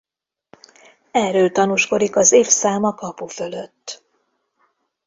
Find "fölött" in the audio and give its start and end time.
3.27-4.03